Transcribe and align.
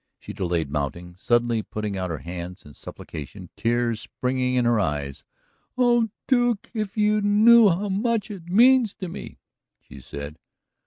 She 0.17 0.33
delayed 0.33 0.71
mounting, 0.71 1.15
suddenly 1.15 1.61
putting 1.61 1.95
out 1.95 2.09
her 2.09 2.17
hands 2.17 2.65
in 2.65 2.73
supplication, 2.73 3.51
tears 3.55 4.01
springing 4.01 4.55
in 4.55 4.65
her 4.65 4.79
eyes. 4.79 5.23
"Oh, 5.77 6.09
Duke! 6.25 6.71
If 6.73 6.97
you 6.97 7.21
knew 7.21 7.69
how 7.69 7.87
much 7.87 8.31
it 8.31 8.45
means 8.47 8.95
to 8.95 9.07
me," 9.07 9.37
she 9.79 10.01
said. 10.01 10.39